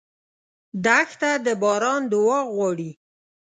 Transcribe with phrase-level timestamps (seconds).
[0.85, 2.91] دښته د باران دعا غواړي.